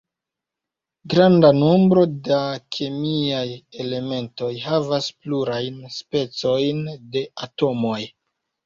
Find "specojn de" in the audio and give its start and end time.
6.01-7.27